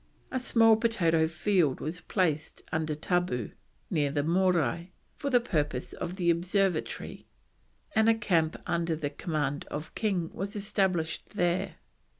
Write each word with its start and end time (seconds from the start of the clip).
A 0.31 0.39
small 0.39 0.77
potato 0.77 1.27
field 1.27 1.79
was 1.79 2.01
placed 2.01 2.63
under 2.71 2.95
tabu, 2.95 3.51
near 3.91 4.09
the 4.09 4.23
Morai, 4.23 4.93
for 5.15 5.29
the 5.29 5.39
purpose 5.39 5.93
of 5.93 6.15
the 6.15 6.31
observatory, 6.31 7.27
and 7.93 8.09
a 8.09 8.15
camp 8.15 8.57
under 8.65 8.95
the 8.95 9.11
command 9.11 9.67
of 9.69 9.93
King 9.93 10.31
was 10.33 10.55
established 10.55 11.33
there. 11.35 11.75